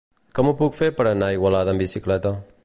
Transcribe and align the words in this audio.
Com 0.37 0.47
ho 0.51 0.53
puc 0.61 0.77
fer 0.79 0.89
per 1.01 1.05
anar 1.11 1.29
a 1.29 1.37
Igualada 1.37 1.75
amb 1.77 1.85
bicicleta? 1.85 2.35